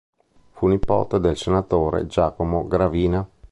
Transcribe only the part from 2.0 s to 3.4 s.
Giacomo Gravina.